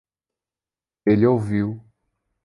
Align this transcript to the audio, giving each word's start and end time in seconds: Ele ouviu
Ele 1.05 1.27
ouviu 1.27 1.79